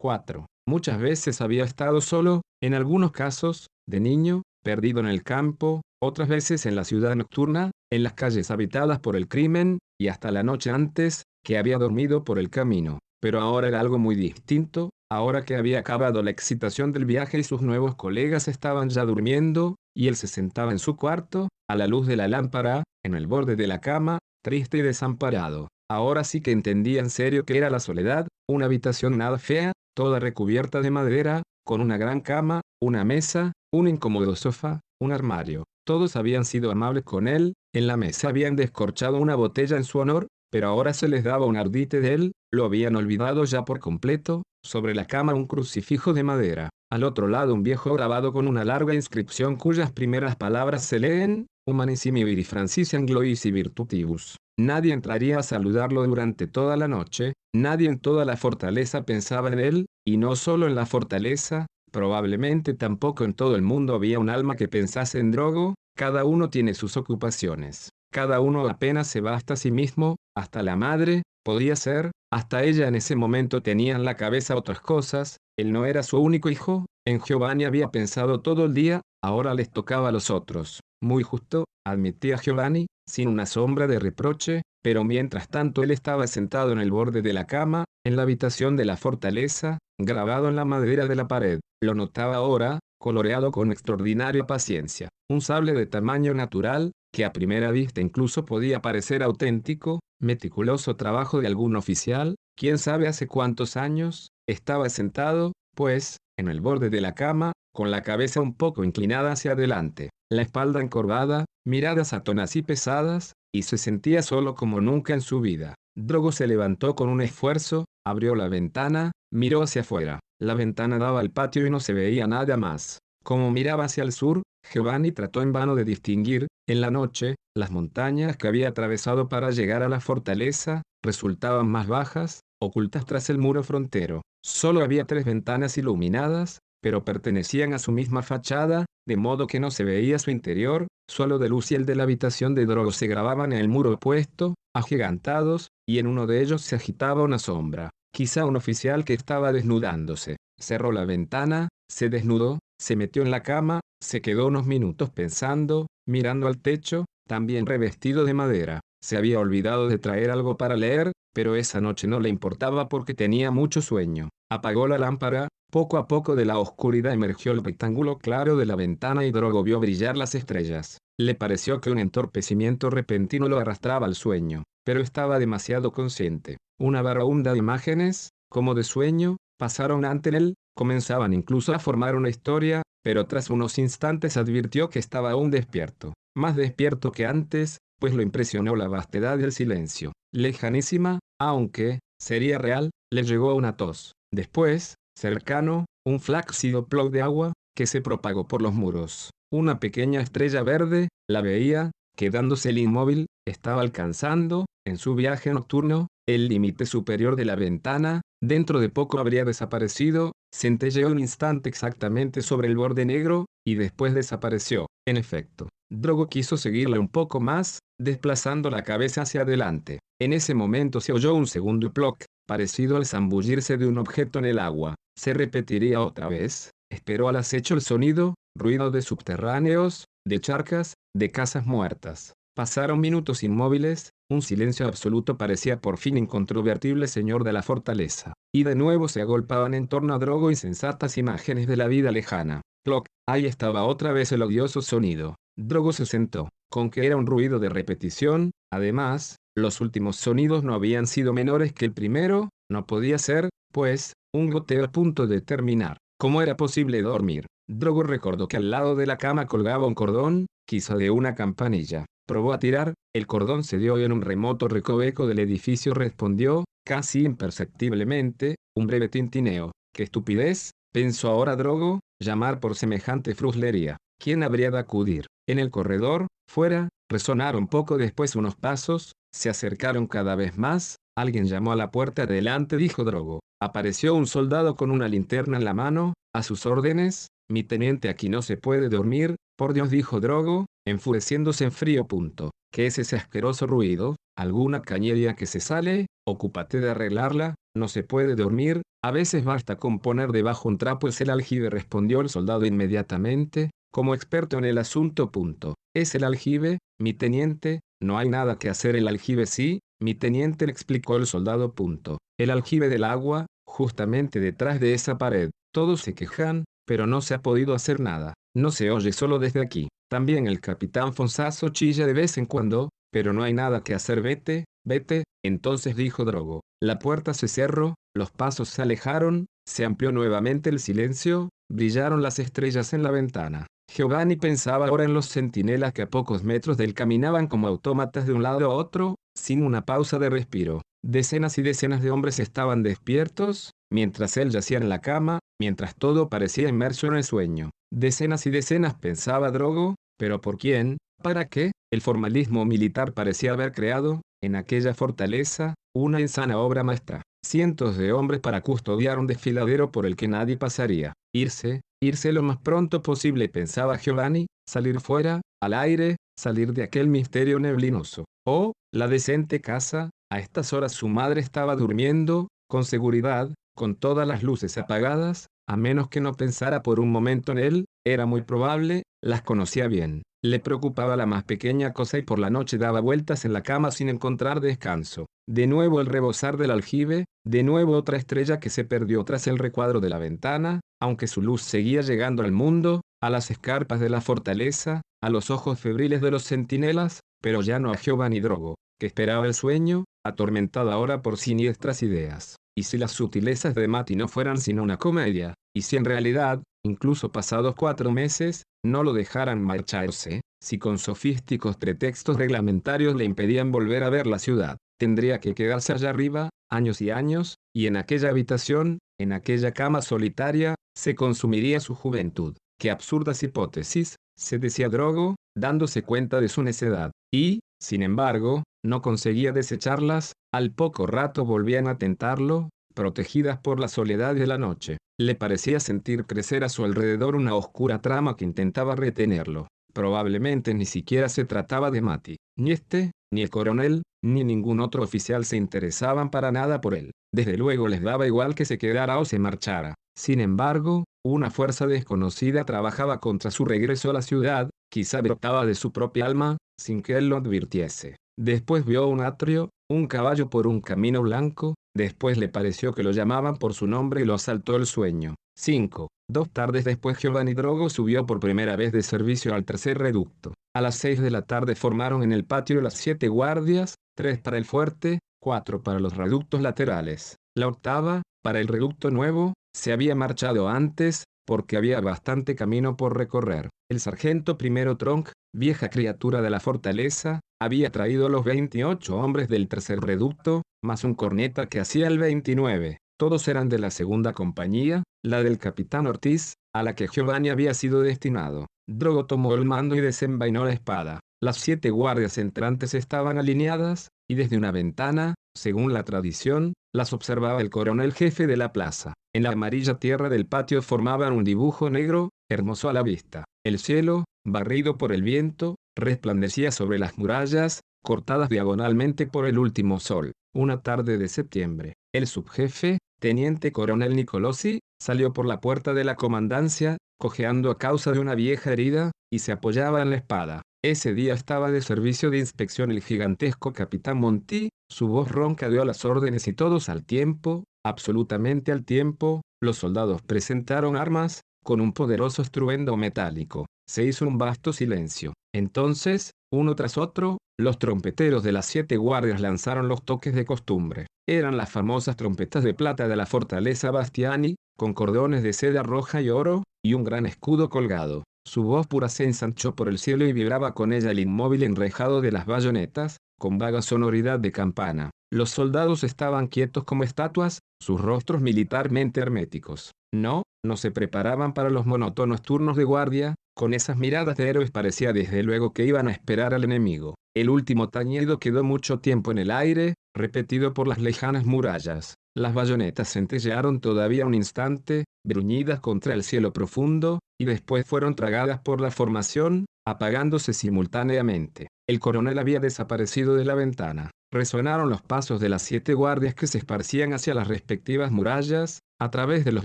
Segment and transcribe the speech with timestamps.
[0.00, 0.46] 4.
[0.66, 6.28] Muchas veces había estado solo, en algunos casos, de niño, perdido en el campo, otras
[6.28, 10.42] veces en la ciudad nocturna, en las calles habitadas por el crimen, y hasta la
[10.42, 12.98] noche antes, que había dormido por el camino.
[13.20, 17.44] Pero ahora era algo muy distinto, ahora que había acabado la excitación del viaje y
[17.44, 21.86] sus nuevos colegas estaban ya durmiendo, y él se sentaba en su cuarto, a la
[21.86, 25.68] luz de la lámpara, en el borde de la cama, triste y desamparado.
[25.90, 30.18] Ahora sí que entendía en serio que era la soledad, una habitación nada fea, toda
[30.18, 35.64] recubierta de madera, con una gran cama, una mesa, un incómodo sofá, un armario.
[35.86, 39.98] Todos habían sido amables con él, en la mesa habían descorchado una botella en su
[39.98, 43.78] honor, pero ahora se les daba un ardite de él, lo habían olvidado ya por
[43.78, 48.48] completo, sobre la cama un crucifijo de madera, al otro lado un viejo grabado con
[48.48, 54.36] una larga inscripción cuyas primeras palabras se leen, Humanissimi viri Francis Angloisi Virtutibus.
[54.58, 59.60] Nadie entraría a saludarlo durante toda la noche, nadie en toda la fortaleza pensaba en
[59.60, 64.28] él, y no solo en la fortaleza, probablemente tampoco en todo el mundo había un
[64.28, 69.34] alma que pensase en Drogo, cada uno tiene sus ocupaciones, cada uno apenas se va
[69.34, 74.04] hasta sí mismo, hasta la madre, podía ser, hasta ella en ese momento tenía en
[74.04, 78.66] la cabeza otras cosas, él no era su único hijo, en Giovanni había pensado todo
[78.66, 80.80] el día, ahora les tocaba a los otros.
[81.02, 86.72] Muy justo, admitía Giovanni, sin una sombra de reproche, pero mientras tanto él estaba sentado
[86.72, 90.64] en el borde de la cama, en la habitación de la fortaleza, grabado en la
[90.64, 91.60] madera de la pared.
[91.82, 95.08] Lo notaba ahora, coloreado con extraordinaria paciencia.
[95.30, 101.40] Un sable de tamaño natural, que a primera vista incluso podía parecer auténtico, meticuloso trabajo
[101.40, 107.00] de algún oficial, quién sabe hace cuántos años, estaba sentado, pues, en el borde de
[107.00, 112.56] la cama, con la cabeza un poco inclinada hacia adelante, la espalda encorvada, miradas atonas
[112.56, 115.74] y pesadas, y se sentía solo como nunca en su vida.
[115.96, 120.20] Drogo se levantó con un esfuerzo, abrió la ventana, miró hacia afuera.
[120.40, 122.98] La ventana daba al patio y no se veía nada más.
[123.24, 124.42] Como miraba hacia el sur,
[124.72, 129.50] Giovanni trató en vano de distinguir, en la noche, las montañas que había atravesado para
[129.50, 134.22] llegar a la fortaleza, resultaban más bajas, ocultas tras el muro frontero.
[134.44, 139.70] Solo había tres ventanas iluminadas, pero pertenecían a su misma fachada, de modo que no
[139.70, 143.06] se veía su interior, solo de luz y el de la habitación de Drogo se
[143.06, 147.90] grababan en el muro opuesto, agigantados, y en uno de ellos se agitaba una sombra,
[148.14, 150.36] quizá un oficial que estaba desnudándose.
[150.58, 155.86] Cerró la ventana, se desnudó, se metió en la cama, se quedó unos minutos pensando,
[156.06, 158.80] mirando al techo, también revestido de madera.
[159.02, 163.14] Se había olvidado de traer algo para leer, pero esa noche no le importaba porque
[163.14, 164.28] tenía mucho sueño.
[164.50, 168.76] Apagó la lámpara, poco a poco de la oscuridad emergió el rectángulo claro de la
[168.76, 170.98] ventana y Drogo vio brillar las estrellas.
[171.18, 176.56] Le pareció que un entorpecimiento repentino lo arrastraba al sueño, pero estaba demasiado consciente.
[176.78, 182.30] Una barraunda de imágenes, como de sueño, pasaron ante él, comenzaban incluso a formar una
[182.30, 188.14] historia, pero tras unos instantes advirtió que estaba aún despierto, más despierto que antes, pues
[188.14, 190.12] lo impresionó la vastedad del silencio.
[190.32, 194.14] Lejanísima, aunque, sería real, le llegó una tos.
[194.32, 199.32] Después, cercano, un flácido plug de agua, que se propagó por los muros.
[199.52, 206.06] Una pequeña estrella verde, la veía, quedándose el inmóvil, estaba alcanzando, en su viaje nocturno,
[206.26, 212.42] el límite superior de la ventana, dentro de poco habría desaparecido, centelleó un instante exactamente
[212.42, 214.86] sobre el borde negro, y después desapareció.
[215.06, 219.98] En efecto, Drogo quiso seguirle un poco más, desplazando la cabeza hacia adelante.
[220.20, 224.44] En ese momento se oyó un segundo ploc, parecido al zambullirse de un objeto en
[224.44, 224.94] el agua.
[225.18, 226.70] Se repetiría otra vez.
[226.90, 232.34] Esperó al acecho el sonido, ruido de subterráneos, de charcas, de casas muertas.
[232.56, 238.32] Pasaron minutos inmóviles, un silencio absoluto parecía por fin incontrovertible señor de la fortaleza.
[238.54, 242.62] Y de nuevo se agolpaban en torno a Drogo insensatas imágenes de la vida lejana.
[242.84, 245.34] Clock, ahí estaba otra vez el odioso sonido.
[245.58, 250.74] Drogo se sentó, con que era un ruido de repetición, además, los últimos sonidos no
[250.74, 255.40] habían sido menores que el primero, no podía ser, pues, un goteo a punto de
[255.40, 255.98] terminar.
[256.18, 257.46] ¿Cómo era posible dormir?
[257.68, 262.06] Drogo recordó que al lado de la cama colgaba un cordón, quizá de una campanilla.
[262.30, 266.62] Probó a tirar, el cordón se dio y en un remoto recoveco del edificio respondió,
[266.86, 269.72] casi imperceptiblemente, un breve tintineo.
[269.92, 270.70] ¡Qué estupidez!
[270.92, 273.96] Pensó ahora Drogo, llamar por semejante fruslería.
[274.22, 275.26] ¿Quién habría de acudir?
[275.48, 281.46] En el corredor, fuera, resonaron poco después unos pasos, se acercaron cada vez más, alguien
[281.46, 283.40] llamó a la puerta adelante, dijo Drogo.
[283.60, 288.28] Apareció un soldado con una linterna en la mano, a sus órdenes, mi teniente aquí
[288.28, 292.50] no se puede dormir, por Dios dijo Drogo, enfureciéndose en frío punto.
[292.72, 294.16] ¿Qué es ese asqueroso ruido?
[294.36, 296.06] ¿Alguna cañería que se sale?
[296.26, 301.08] Ocúpate de arreglarla, no se puede dormir, a veces basta con poner debajo un trapo
[301.08, 305.32] es el aljibe respondió el soldado inmediatamente, como experto en el asunto.
[305.32, 305.74] Punto.
[305.94, 310.66] Es el aljibe, mi teniente, no hay nada que hacer el aljibe sí, mi teniente
[310.66, 311.74] le explicó el soldado.
[311.74, 312.18] Punto.
[312.38, 315.50] El aljibe del agua, justamente detrás de esa pared.
[315.72, 318.34] Todos se quejan, pero no se ha podido hacer nada.
[318.56, 319.88] No se oye solo desde aquí.
[320.10, 324.22] También el capitán Fonsazo chilla de vez en cuando, pero no hay nada que hacer.
[324.22, 326.62] Vete, vete, entonces dijo Drogo.
[326.82, 332.40] La puerta se cerró, los pasos se alejaron, se amplió nuevamente el silencio, brillaron las
[332.40, 333.66] estrellas en la ventana.
[333.92, 338.24] Giovanni pensaba ahora en los centinelas que a pocos metros de él caminaban como autómatas
[338.24, 340.82] de un lado a otro, sin una pausa de respiro.
[341.04, 346.28] Decenas y decenas de hombres estaban despiertos, mientras él yacía en la cama, mientras todo
[346.28, 347.70] parecía inmerso en el sueño.
[347.92, 350.98] Decenas y decenas pensaba Drogo, pero ¿por quién?
[351.20, 351.72] ¿Para qué?
[351.92, 357.22] El formalismo militar parecía haber creado, en aquella fortaleza, una insana obra maestra.
[357.44, 361.14] Cientos de hombres para custodiar un desfiladero por el que nadie pasaría.
[361.34, 367.08] Irse, Irse lo más pronto posible, pensaba Giovanni, salir fuera, al aire, salir de aquel
[367.08, 368.24] misterio neblinoso.
[368.46, 374.26] Oh, la decente casa, a estas horas su madre estaba durmiendo, con seguridad, con todas
[374.26, 378.42] las luces apagadas, a menos que no pensara por un momento en él, era muy
[378.42, 380.22] probable, las conocía bien.
[380.42, 383.90] Le preocupaba la más pequeña cosa y por la noche daba vueltas en la cama
[383.90, 385.26] sin encontrar descanso.
[385.46, 389.58] De nuevo el rebosar del aljibe, de nuevo otra estrella que se perdió tras el
[389.58, 394.08] recuadro de la ventana, aunque su luz seguía llegando al mundo, a las escarpas de
[394.08, 398.40] la fortaleza, a los ojos febriles de los centinelas, pero ya no a Jehová ni
[398.40, 402.56] Drogo, que esperaba el sueño, atormentado ahora por siniestras ideas.
[402.74, 406.62] Y si las sutilezas de Mati no fueran sino una comedia, y si en realidad,
[406.82, 413.72] incluso pasados cuatro meses, no lo dejaran marcharse, si con sofísticos pretextos reglamentarios le impedían
[413.72, 417.96] volver a ver la ciudad, tendría que quedarse allá arriba, años y años, y en
[417.96, 422.56] aquella habitación, en aquella cama solitaria, se consumiría su juventud.
[422.78, 429.02] Qué absurdas hipótesis, se decía Drogo, dándose cuenta de su necedad, y, sin embargo, no
[429.02, 434.98] conseguía desecharlas, al poco rato volvían a tentarlo, protegidas por la soledad de la noche.
[435.18, 439.68] Le parecía sentir crecer a su alrededor una oscura trama que intentaba retenerlo.
[439.92, 442.36] Probablemente ni siquiera se trataba de Mati.
[442.58, 447.12] Ni este, ni el coronel, ni ningún otro oficial se interesaban para nada por él.
[447.32, 449.94] Desde luego les daba igual que se quedara o se marchara.
[450.16, 455.74] Sin embargo, una fuerza desconocida trabajaba contra su regreso a la ciudad, quizá brotaba de
[455.74, 458.16] su propia alma, sin que él lo advirtiese.
[458.38, 463.10] Después vio un atrio, un caballo por un camino blanco, después le pareció que lo
[463.10, 465.34] llamaban por su nombre y lo asaltó el sueño.
[465.56, 466.08] 5.
[466.30, 470.54] Dos tardes después Giovanni Drogo subió por primera vez de servicio al tercer reducto.
[470.74, 474.56] A las seis de la tarde formaron en el patio las siete guardias, tres para
[474.56, 477.36] el fuerte, cuatro para los reductos laterales.
[477.56, 483.16] La octava, para el reducto nuevo, se había marchado antes, porque había bastante camino por
[483.16, 483.70] recorrer.
[483.90, 489.68] El sargento primero Tronk, vieja criatura de la fortaleza, había traído los 28 hombres del
[489.68, 492.98] tercer reducto, más un corneta que hacía el 29.
[493.18, 497.74] Todos eran de la segunda compañía, la del capitán Ortiz, a la que Giovanni había
[497.74, 498.66] sido destinado.
[498.88, 501.20] Drogo tomó el mando y desenvainó la espada.
[501.42, 507.60] Las siete guardias entrantes estaban alineadas, y desde una ventana, según la tradición, las observaba
[507.60, 509.14] el coronel jefe de la plaza.
[509.34, 513.44] En la amarilla tierra del patio formaban un dibujo negro, hermoso a la vista.
[513.64, 520.00] El cielo, barrido por el viento, resplandecía sobre las murallas, cortadas diagonalmente por el último
[520.00, 520.32] sol.
[520.54, 526.16] Una tarde de septiembre, el subjefe, teniente coronel Nicolosi, salió por la puerta de la
[526.16, 530.62] comandancia, cojeando a causa de una vieja herida, y se apoyaba en la espada.
[530.82, 535.84] Ese día estaba de servicio de inspección el gigantesco capitán Monty, su voz ronca dio
[535.84, 541.92] las órdenes y todos al tiempo, absolutamente al tiempo, los soldados presentaron armas, con un
[541.92, 543.66] poderoso estruendo metálico.
[543.88, 545.32] Se hizo un vasto silencio.
[545.54, 551.06] Entonces, uno tras otro, los trompeteros de las siete guardias lanzaron los toques de costumbre.
[551.28, 556.22] Eran las famosas trompetas de plata de la fortaleza Bastiani, con cordones de seda roja
[556.22, 558.24] y oro, y un gran escudo colgado.
[558.46, 562.20] Su voz pura se ensanchó por el cielo y vibraba con ella el inmóvil enrejado
[562.20, 565.10] de las bayonetas, con vaga sonoridad de campana.
[565.32, 569.92] Los soldados estaban quietos como estatuas, sus rostros militarmente herméticos.
[570.12, 574.72] No, no se preparaban para los monótonos turnos de guardia, con esas miradas de héroes
[574.72, 577.14] parecía desde luego que iban a esperar al enemigo.
[577.36, 582.14] El último tañido quedó mucho tiempo en el aire, repetido por las lejanas murallas.
[582.36, 588.60] Las bayonetas centellearon todavía un instante, bruñidas contra el cielo profundo, y después fueron tragadas
[588.60, 591.68] por la formación, apagándose simultáneamente.
[591.88, 594.10] El coronel había desaparecido de la ventana.
[594.32, 599.10] Resonaron los pasos de las siete guardias que se esparcían hacia las respectivas murallas, a
[599.10, 599.64] través de los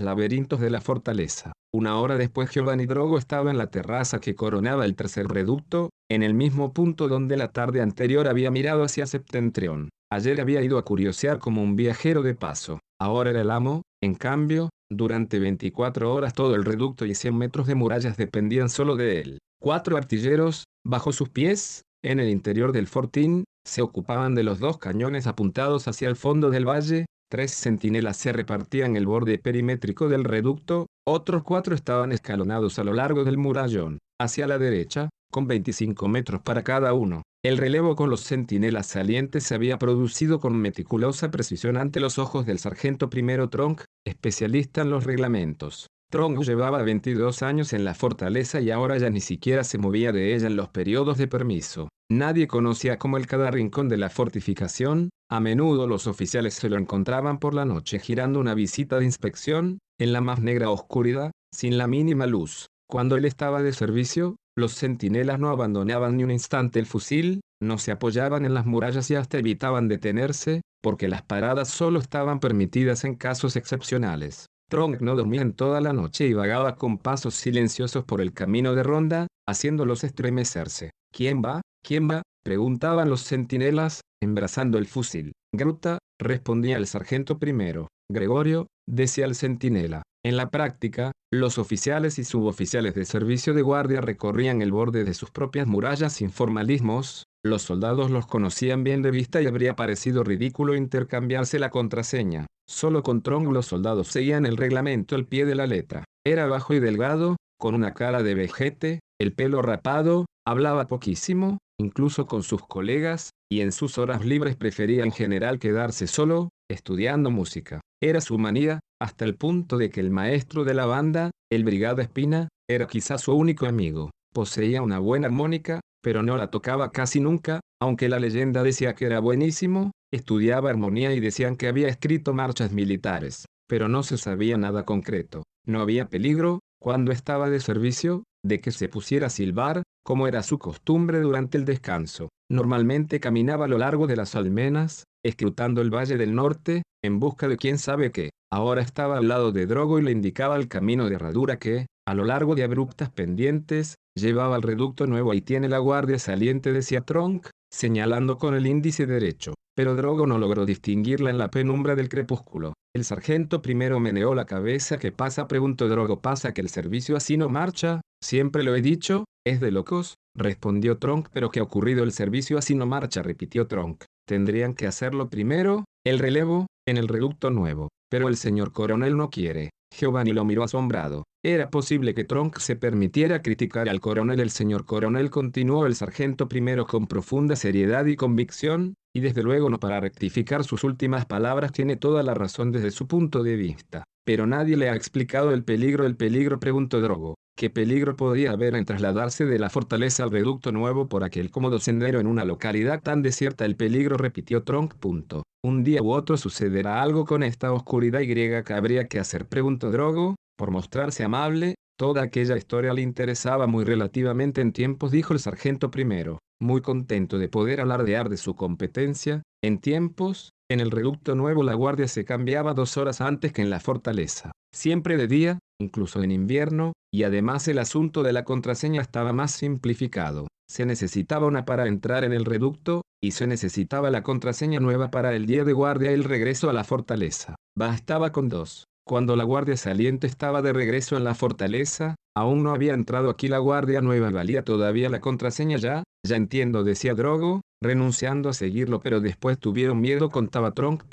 [0.00, 1.52] laberintos de la fortaleza.
[1.72, 6.22] Una hora después Giovanni Drogo estaba en la terraza que coronaba el tercer reducto, en
[6.22, 9.90] el mismo punto donde la tarde anterior había mirado hacia Septentrión.
[10.10, 12.78] Ayer había ido a curiosear como un viajero de paso.
[13.00, 17.66] Ahora era el amo, en cambio, durante 24 horas todo el reducto y 100 metros
[17.66, 19.38] de murallas dependían solo de él.
[19.60, 24.78] Cuatro artilleros, bajo sus pies, en el interior del fortín, se ocupaban de los dos
[24.78, 30.24] cañones apuntados hacia el fondo del valle, tres centinelas se repartían el borde perimétrico del
[30.24, 36.08] reducto, otros cuatro estaban escalonados a lo largo del murallón, hacia la derecha, con 25
[36.08, 37.22] metros para cada uno.
[37.44, 42.46] El relevo con los centinelas salientes se había producido con meticulosa precisión ante los ojos
[42.46, 45.86] del sargento primero Tronk, especialista en los reglamentos.
[46.10, 50.34] Tronk llevaba 22 años en la fortaleza y ahora ya ni siquiera se movía de
[50.34, 51.88] ella en los periodos de permiso.
[52.10, 56.78] Nadie conocía como el cada rincón de la fortificación, a menudo los oficiales se lo
[56.78, 61.78] encontraban por la noche girando una visita de inspección, en la más negra oscuridad, sin
[61.78, 62.66] la mínima luz.
[62.88, 67.76] Cuando él estaba de servicio, los centinelas no abandonaban ni un instante el fusil, no
[67.78, 73.04] se apoyaban en las murallas y hasta evitaban detenerse, porque las paradas solo estaban permitidas
[73.04, 74.46] en casos excepcionales.
[74.70, 78.76] Tronk no dormía en toda la noche y vagaba con pasos silenciosos por el camino
[78.76, 80.90] de ronda, haciéndolos estremecerse.
[81.12, 81.62] ¿Quién va?
[81.86, 82.22] ¿Quién va?
[82.44, 85.34] preguntaban los centinelas, embrazando el fusil.
[85.54, 87.86] Gruta, respondía el sargento primero.
[88.10, 90.02] Gregorio, decía el centinela.
[90.24, 95.14] En la práctica, los oficiales y suboficiales de servicio de guardia recorrían el borde de
[95.14, 100.24] sus propias murallas sin formalismos, los soldados los conocían bien de vista y habría parecido
[100.24, 102.46] ridículo intercambiarse la contraseña.
[102.68, 106.02] Solo con Trong los soldados seguían el reglamento al pie de la letra.
[106.26, 112.26] Era bajo y delgado, con una cara de vejete, el pelo rapado, hablaba poquísimo, incluso
[112.26, 117.80] con sus colegas, y en sus horas libres prefería en general quedarse solo, estudiando música.
[118.02, 122.02] Era su manía, hasta el punto de que el maestro de la banda, el Brigada
[122.02, 124.10] Espina, era quizás su único amigo.
[124.32, 129.06] Poseía una buena armónica, pero no la tocaba casi nunca, aunque la leyenda decía que
[129.06, 134.56] era buenísimo, estudiaba armonía y decían que había escrito marchas militares, pero no se sabía
[134.56, 135.42] nada concreto.
[135.66, 140.42] No había peligro, cuando estaba de servicio, de que se pusiera a silbar, como era
[140.42, 142.28] su costumbre durante el descanso.
[142.50, 147.48] Normalmente caminaba a lo largo de las almenas, escrutando el valle del norte, en busca
[147.48, 148.30] de quién sabe qué.
[148.52, 152.14] Ahora estaba al lado de Drogo y le indicaba el camino de herradura que, a
[152.14, 157.00] lo largo de abruptas pendientes, llevaba al reducto nuevo y tiene la guardia saliente decía
[157.00, 159.54] Tronk, señalando con el índice derecho.
[159.74, 162.72] Pero Drogo no logró distinguirla en la penumbra del crepúsculo.
[162.94, 164.98] El sargento primero meneó la cabeza.
[164.98, 165.48] ¿Qué pasa?
[165.48, 166.20] preguntó Drogo.
[166.20, 168.00] ¿Pasa que el servicio así no marcha?
[168.28, 171.28] Siempre lo he dicho, es de locos, respondió Tronk.
[171.32, 172.02] Pero ¿qué ha ocurrido?
[172.02, 174.02] El servicio así no marcha, repitió Tronk.
[174.26, 177.86] Tendrían que hacerlo primero, el relevo, en el reducto nuevo.
[178.10, 179.70] Pero el señor coronel no quiere.
[179.96, 181.22] Giovanni lo miró asombrado.
[181.44, 184.40] Era posible que Tronk se permitiera criticar al coronel.
[184.40, 189.70] El señor coronel continuó el sargento primero con profunda seriedad y convicción, y desde luego
[189.70, 194.02] no para rectificar sus últimas palabras tiene toda la razón desde su punto de vista.
[194.24, 196.04] Pero nadie le ha explicado el peligro.
[196.04, 197.36] El peligro preguntó Drogo.
[197.58, 201.78] ¿Qué peligro podría haber en trasladarse de la fortaleza al reducto nuevo por aquel cómodo
[201.78, 203.64] sendero en una localidad tan desierta?
[203.64, 204.92] El peligro repitió Tronk.
[204.96, 205.42] Punto.
[205.64, 209.48] Un día u otro sucederá algo con esta oscuridad y griega que habría que hacer.
[209.48, 215.32] Preguntó Drogo, por mostrarse amable, toda aquella historia le interesaba muy relativamente en tiempos, dijo
[215.32, 220.90] el sargento primero, muy contento de poder alardear de su competencia, en tiempos, en el
[220.90, 224.52] reducto nuevo la guardia se cambiaba dos horas antes que en la fortaleza.
[224.74, 229.52] Siempre de día, incluso en invierno, y además el asunto de la contraseña estaba más
[229.52, 230.48] simplificado.
[230.68, 235.34] Se necesitaba una para entrar en el reducto, y se necesitaba la contraseña nueva para
[235.34, 237.56] el día de guardia y el regreso a la fortaleza.
[237.76, 238.84] Bastaba con dos.
[239.06, 243.46] Cuando la guardia saliente estaba de regreso en la fortaleza, aún no había entrado aquí
[243.46, 249.00] la guardia nueva, valía todavía la contraseña ya, ya entiendo, decía Drogo, renunciando a seguirlo,
[249.00, 251.04] pero después tuvieron miedo, contaba Tronk.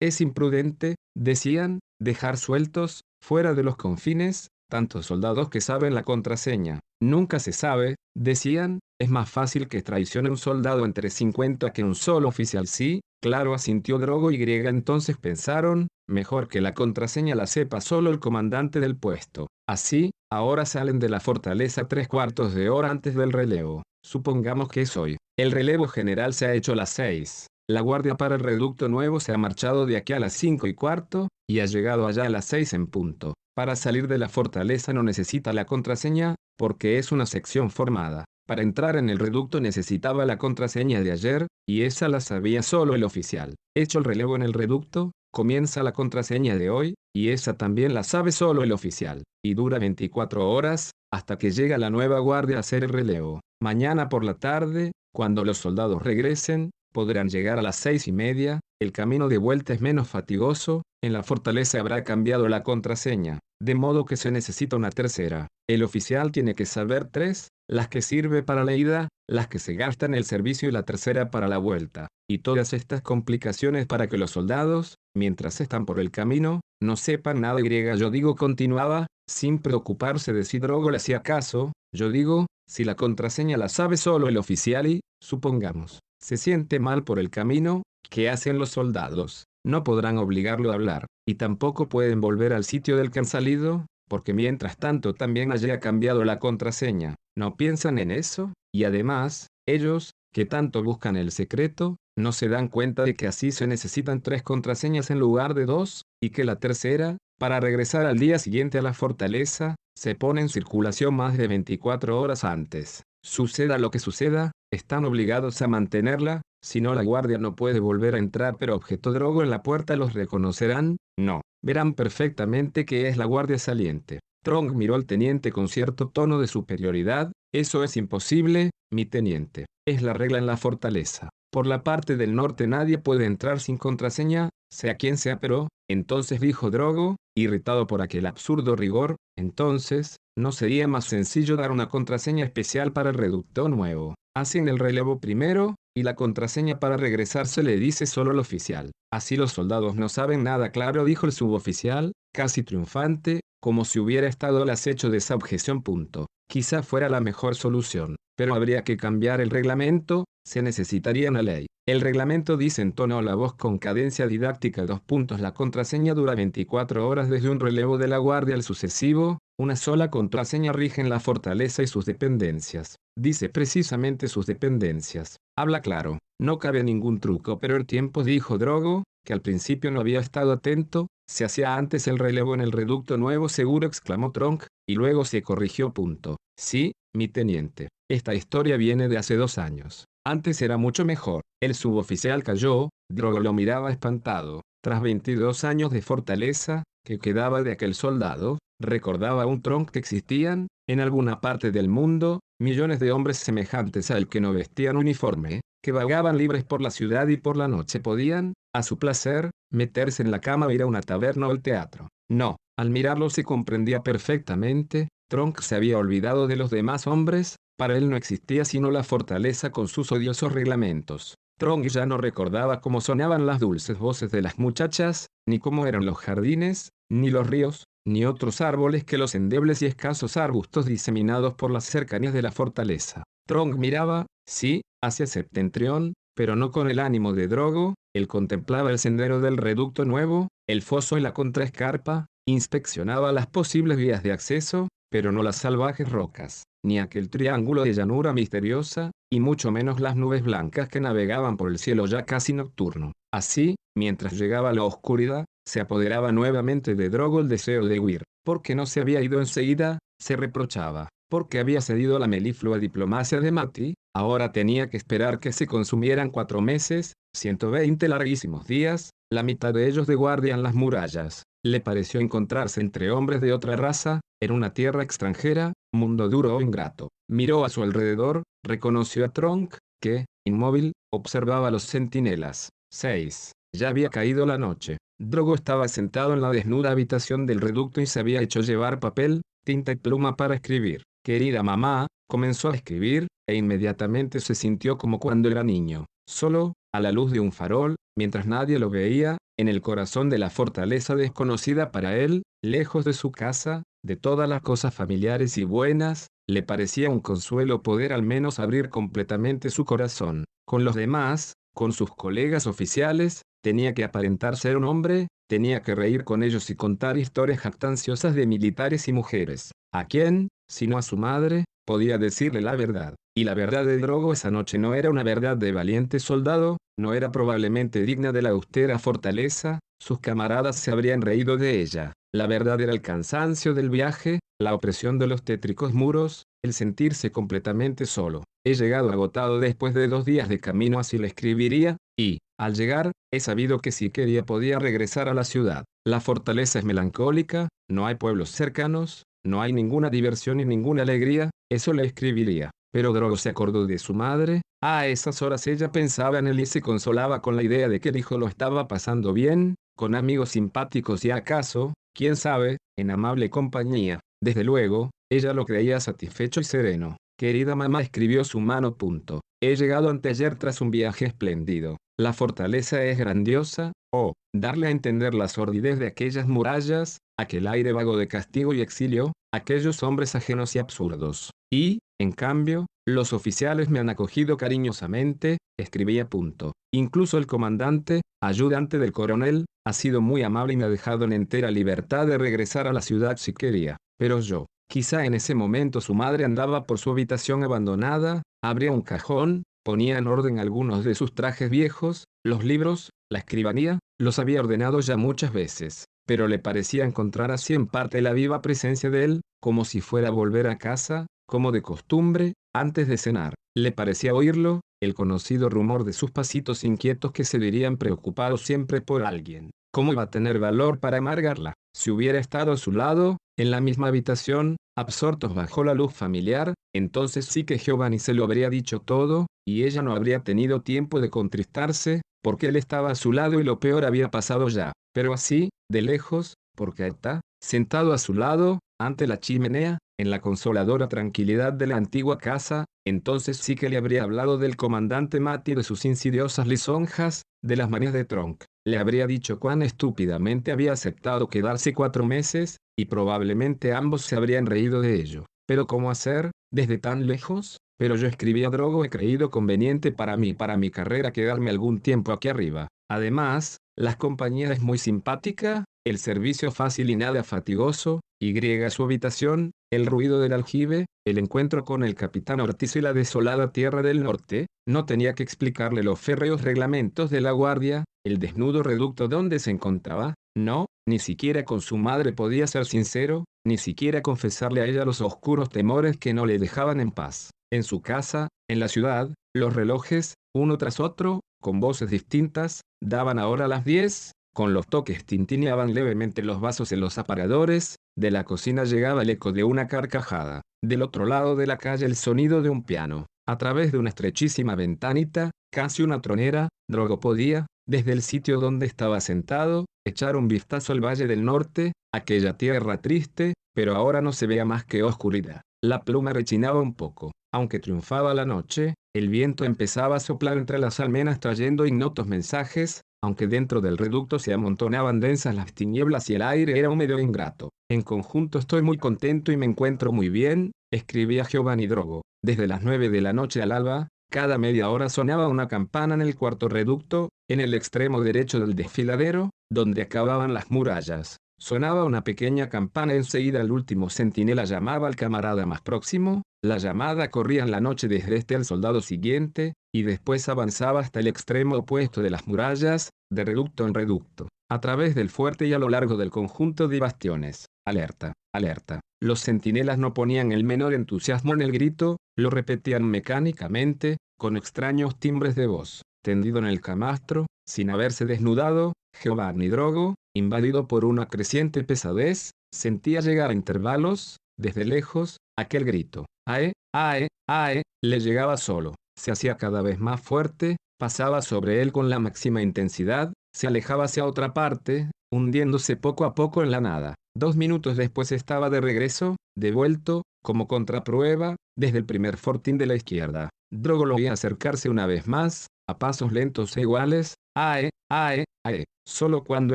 [0.00, 6.80] Es imprudente, decían, dejar sueltos, fuera de los confines, tantos soldados que saben la contraseña.
[7.02, 11.94] Nunca se sabe, decían, es más fácil que traicione un soldado entre 50 que un
[11.94, 12.66] solo oficial.
[12.66, 14.68] Sí, claro, asintió Drogo y griega.
[14.68, 19.46] Entonces pensaron, mejor que la contraseña la sepa solo el comandante del puesto.
[19.66, 23.84] Así, ahora salen de la fortaleza tres cuartos de hora antes del relevo.
[24.04, 25.16] Supongamos que es hoy.
[25.38, 27.46] El relevo general se ha hecho a las seis.
[27.68, 30.74] La guardia para el reducto nuevo se ha marchado de aquí a las cinco y
[30.74, 33.32] cuarto, y ha llegado allá a las seis en punto.
[33.56, 38.26] Para salir de la fortaleza no necesita la contraseña, porque es una sección formada.
[38.46, 42.94] Para entrar en el reducto necesitaba la contraseña de ayer, y esa la sabía solo
[42.94, 43.54] el oficial.
[43.74, 48.02] Hecho el relevo en el reducto, comienza la contraseña de hoy, y esa también la
[48.02, 49.22] sabe solo el oficial.
[49.42, 53.40] Y dura 24 horas, hasta que llega la nueva guardia a hacer el relevo.
[53.62, 58.60] Mañana por la tarde, cuando los soldados regresen, podrán llegar a las seis y media,
[58.80, 63.74] el camino de vuelta es menos fatigoso, en la fortaleza habrá cambiado la contraseña, de
[63.74, 65.48] modo que se necesita una tercera.
[65.68, 69.74] El oficial tiene que saber tres, las que sirve para la ida, las que se
[69.74, 72.08] gastan el servicio y la tercera para la vuelta.
[72.30, 77.40] Y todas estas complicaciones para que los soldados, mientras están por el camino, no sepan
[77.40, 82.46] nada y yo digo continuaba, sin preocuparse de si Drogo le hacía caso, yo digo,
[82.68, 87.28] si la contraseña la sabe solo el oficial y, supongamos, se siente mal por el
[87.28, 89.44] camino, ¿qué hacen los soldados?
[89.62, 93.84] No podrán obligarlo a hablar, y tampoco pueden volver al sitio del que han salido,
[94.08, 97.14] porque mientras tanto también haya cambiado la contraseña.
[97.36, 102.68] No piensan en eso, y además, ellos, que tanto buscan el secreto, no se dan
[102.68, 106.56] cuenta de que así se necesitan tres contraseñas en lugar de dos, y que la
[106.56, 111.48] tercera, para regresar al día siguiente a la fortaleza, se pone en circulación más de
[111.48, 113.02] 24 horas antes.
[113.22, 118.14] Suceda lo que suceda, están obligados a mantenerla, si no la guardia no puede volver
[118.14, 123.16] a entrar pero objeto drogo en la puerta los reconocerán, no, verán perfectamente que es
[123.16, 124.20] la guardia saliente.
[124.44, 130.02] Trong miró al teniente con cierto tono de superioridad, eso es imposible, mi teniente, es
[130.02, 131.30] la regla en la fortaleza.
[131.52, 136.40] Por la parte del norte nadie puede entrar sin contraseña, sea quien sea pero, entonces
[136.40, 142.44] dijo Drogo, irritado por aquel absurdo rigor, entonces, ¿no sería más sencillo dar una contraseña
[142.44, 144.14] especial para el reducto nuevo?
[144.36, 148.90] Hacen el relevo primero, y la contraseña para regresar se le dice solo al oficial.
[149.12, 154.26] Así los soldados no saben nada claro, dijo el suboficial, casi triunfante, como si hubiera
[154.26, 155.82] estado al acecho de esa objeción.
[155.82, 156.26] Punto.
[156.48, 161.66] Quizá fuera la mejor solución, pero habría que cambiar el reglamento, se necesitaría una ley.
[161.86, 165.40] El reglamento dice en tono la voz con cadencia didáctica dos puntos.
[165.40, 169.38] La contraseña dura 24 horas desde un relevo de la guardia al sucesivo.
[169.58, 172.96] Una sola contraseña rige en la fortaleza y sus dependencias.
[173.18, 175.36] Dice precisamente sus dependencias.
[175.58, 176.18] Habla claro.
[176.40, 180.52] No cabe ningún truco, pero el tiempo dijo Drogo, que al principio no había estado
[180.52, 185.24] atento, se hacía antes el relevo en el reducto nuevo seguro exclamó Tronk, y luego
[185.24, 186.36] se corrigió punto.
[186.58, 187.88] Sí, mi teniente.
[188.10, 190.04] Esta historia viene de hace dos años.
[190.26, 191.42] Antes era mucho mejor.
[191.62, 194.62] El suboficial cayó, Drogo lo miraba espantado.
[194.82, 200.68] Tras 22 años de fortaleza, que quedaba de aquel soldado, recordaba un tronco que existían,
[200.88, 205.92] en alguna parte del mundo, millones de hombres semejantes al que no vestían uniforme, que
[205.92, 210.30] vagaban libres por la ciudad y por la noche podían, a su placer, meterse en
[210.30, 212.08] la cama o ir a una taberna o al teatro.
[212.30, 217.98] No, al mirarlo se comprendía perfectamente, Tronk se había olvidado de los demás hombres, para
[217.98, 221.34] él no existía sino la fortaleza con sus odiosos reglamentos.
[221.58, 226.06] Tronk ya no recordaba cómo sonaban las dulces voces de las muchachas, ni cómo eran
[226.06, 231.52] los jardines, ni los ríos, ni otros árboles que los endebles y escasos arbustos diseminados
[231.52, 233.22] por las cercanías de la fortaleza.
[233.46, 238.98] Tronk miraba, sí, hacia septentrión, pero no con el ánimo de Drogo, él contemplaba el
[238.98, 244.88] sendero del reducto nuevo, el foso y la contraescarpa, inspeccionaba las posibles vías de acceso,
[245.10, 250.16] pero no las salvajes rocas, ni aquel triángulo de llanura misteriosa, y mucho menos las
[250.16, 253.12] nubes blancas que navegaban por el cielo ya casi nocturno.
[253.32, 258.22] Así, mientras llegaba la oscuridad, se apoderaba nuevamente de Drogo el deseo de huir.
[258.44, 261.08] Porque no se había ido enseguida, se reprochaba.
[261.30, 266.30] Porque había cedido la meliflua diplomacia de Mati, ahora tenía que esperar que se consumieran
[266.30, 271.42] cuatro meses, 120 larguísimos días, la mitad de ellos de guardia en las murallas.
[271.66, 276.60] le pareció encontrarse entre hombres de otra raza, en una tierra extranjera, mundo duro o
[276.60, 277.08] ingrato.
[277.30, 282.68] Miró a su alrededor, reconoció a Tronk, que, inmóvil, observaba a los centinelas.
[282.92, 283.52] 6.
[283.74, 284.98] Ya había caído la noche.
[285.18, 289.40] Drogo estaba sentado en la desnuda habitación del reducto y se había hecho llevar papel,
[289.64, 291.02] tinta y pluma para escribir.
[291.24, 297.00] Querida mamá, comenzó a escribir, e inmediatamente se sintió como cuando era niño, solo, a
[297.00, 301.14] la luz de un farol, mientras nadie lo veía, en el corazón de la fortaleza
[301.14, 306.62] desconocida para él, lejos de su casa, de todas las cosas familiares y buenas, le
[306.62, 310.44] parecía un consuelo poder al menos abrir completamente su corazón.
[310.66, 315.94] Con los demás, con sus colegas oficiales, tenía que aparentar ser un hombre, tenía que
[315.94, 319.72] reír con ellos y contar historias jactanciosas de militares y mujeres.
[319.92, 323.14] ¿A quién, sino a su madre, podía decirle la verdad?
[323.36, 327.14] Y la verdad de Drogo esa noche no era una verdad de valiente soldado, no
[327.14, 332.12] era probablemente digna de la austera fortaleza, sus camaradas se habrían reído de ella.
[332.34, 337.30] La verdad era el cansancio del viaje, la opresión de los tétricos muros, el sentirse
[337.30, 338.42] completamente solo.
[338.66, 343.12] He llegado agotado después de dos días de camino así le escribiría, y, al llegar,
[343.32, 345.84] he sabido que si quería podía regresar a la ciudad.
[346.06, 351.50] La fortaleza es melancólica, no hay pueblos cercanos, no hay ninguna diversión y ninguna alegría,
[351.70, 352.70] eso le escribiría.
[352.92, 356.66] Pero Drogo se acordó de su madre, a esas horas ella pensaba en él y
[356.66, 360.50] se consolaba con la idea de que el hijo lo estaba pasando bien, con amigos
[360.50, 364.20] simpáticos y acaso, quién sabe, en amable compañía.
[364.42, 367.16] Desde luego, ella lo creía satisfecho y sereno.
[367.38, 368.96] Querida mamá escribió su mano.
[368.96, 369.40] Punto.
[369.62, 371.96] He llegado anteayer tras un viaje espléndido.
[372.18, 377.92] La fortaleza es grandiosa, oh, darle a entender la sordidez de aquellas murallas, aquel aire
[377.92, 381.50] vago de castigo y exilio, aquellos hombres ajenos y absurdos.
[381.72, 386.72] Y, en cambio, los oficiales me han acogido cariñosamente, escribía punto.
[386.94, 391.32] Incluso el comandante, ayudante del coronel, ha sido muy amable y me ha dejado en
[391.32, 393.96] entera libertad de regresar a la ciudad si quería.
[394.20, 399.02] Pero yo, quizá en ese momento su madre andaba por su habitación abandonada, abría un
[399.02, 404.60] cajón, ponía en orden algunos de sus trajes viejos, los libros, la escribanía, los había
[404.60, 409.24] ordenado ya muchas veces, pero le parecía encontrar así en parte la viva presencia de
[409.24, 413.54] él, como si fuera a volver a casa, como de costumbre, antes de cenar.
[413.76, 419.00] Le parecía oírlo, el conocido rumor de sus pasitos inquietos que se dirían preocupados siempre
[419.00, 419.70] por alguien.
[419.92, 421.74] ¿Cómo iba a tener valor para amargarla?
[421.94, 426.74] Si hubiera estado a su lado, en la misma habitación, absortos bajo la luz familiar,
[426.94, 431.20] entonces sí que Giovanni se lo habría dicho todo, y ella no habría tenido tiempo
[431.20, 434.92] de contristarse, porque él estaba a su lado y lo peor había pasado ya.
[435.14, 440.40] Pero así, de lejos, porque está, sentado a su lado, ante la chimenea, en la
[440.40, 445.74] consoladora tranquilidad de la antigua casa, entonces sí que le habría hablado del comandante Mati
[445.74, 448.64] de sus insidiosas lisonjas, de las manías de Tronk.
[448.86, 454.66] Le habría dicho cuán estúpidamente había aceptado quedarse cuatro meses, y probablemente ambos se habrían
[454.66, 455.46] reído de ello.
[455.66, 457.78] Pero ¿cómo hacer, desde tan lejos?
[457.98, 462.00] Pero yo escribí a Drogo he creído conveniente para mí para mi carrera quedarme algún
[462.00, 462.88] tiempo aquí arriba.
[463.08, 469.72] Además, la compañía es muy simpática, el servicio fácil y nada fatigoso, y su habitación,
[469.92, 474.22] el ruido del aljibe, el encuentro con el capitán Ortiz y la desolada tierra del
[474.22, 479.58] norte, no tenía que explicarle los férreos reglamentos de la guardia, el desnudo reducto donde
[479.58, 484.86] se encontraba, no, ni siquiera con su madre podía ser sincero, ni siquiera confesarle a
[484.86, 487.50] ella los oscuros temores que no le dejaban en paz.
[487.72, 493.38] En su casa, en la ciudad, los relojes, uno tras otro, con voces distintas, daban
[493.38, 498.44] ahora las diez, con los toques tintineaban levemente los vasos en los aparadores, de la
[498.44, 502.62] cocina llegaba el eco de una carcajada, del otro lado de la calle el sonido
[502.62, 503.26] de un piano.
[503.46, 508.86] A través de una estrechísima ventanita, casi una tronera, Drogo podía, desde el sitio donde
[508.86, 514.32] estaba sentado, echar un vistazo al Valle del Norte, aquella tierra triste, pero ahora no
[514.32, 515.62] se veía más que oscuridad.
[515.82, 517.32] La pluma rechinaba un poco.
[517.52, 523.02] Aunque triunfaba la noche, el viento empezaba a soplar entre las almenas trayendo ignotos mensajes,
[523.24, 527.22] aunque dentro del reducto se amontonaban densas las tinieblas y el aire era húmedo e
[527.22, 527.70] ingrato.
[527.90, 532.22] En conjunto estoy muy contento y me encuentro muy bien, escribía Giovanni Drogo.
[532.42, 536.20] Desde las nueve de la noche al alba, cada media hora sonaba una campana en
[536.20, 541.38] el cuarto reducto, en el extremo derecho del desfiladero, donde acababan las murallas.
[541.58, 547.30] Sonaba una pequeña campana enseguida el último centinela llamaba al camarada más próximo, la llamada
[547.30, 551.76] corría en la noche desde este al soldado siguiente, y después avanzaba hasta el extremo
[551.76, 555.88] opuesto de las murallas, de reducto en reducto, a través del fuerte y a lo
[555.88, 557.66] largo del conjunto de bastiones.
[557.86, 559.00] Alerta, alerta.
[559.22, 565.18] Los centinelas no ponían el menor entusiasmo en el grito, lo repetían mecánicamente, con extraños
[565.18, 566.02] timbres de voz.
[566.22, 573.20] Tendido en el camastro, sin haberse desnudado, Giovanni Drogo, invadido por una creciente pesadez, sentía
[573.20, 576.26] llegar a intervalos, desde lejos, aquel grito.
[576.46, 578.94] Ae, ae, ae, le llegaba solo.
[579.18, 584.04] Se hacía cada vez más fuerte, pasaba sobre él con la máxima intensidad, se alejaba
[584.04, 587.14] hacia otra parte, hundiéndose poco a poco en la nada.
[587.36, 592.94] Dos minutos después estaba de regreso, devuelto, como contraprueba, desde el primer fortín de la
[592.94, 593.50] izquierda.
[593.72, 598.84] Drogo lo veía acercarse una vez más, a pasos lentos e iguales, ae, ae, ae.
[599.06, 599.74] Solo cuando